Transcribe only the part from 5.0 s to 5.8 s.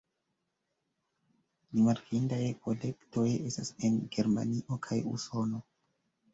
Usono.